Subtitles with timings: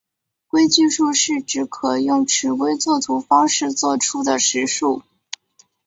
[0.47, 5.03] 规矩数是指可用尺规作图方式作出的实数。